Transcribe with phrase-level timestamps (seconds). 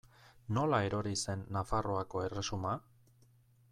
[0.57, 2.77] Nola erori zen Nafarroako erresuma?